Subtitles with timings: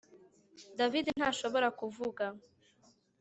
[0.79, 2.25] David ntashobora kuvuga